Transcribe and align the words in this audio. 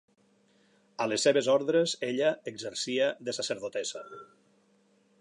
A 1.05 1.05
les 1.11 1.25
seves 1.27 1.51
ordres, 1.57 1.95
ella 2.09 2.33
exercia 2.53 3.13
de 3.29 3.39
sacerdotessa. 3.41 4.07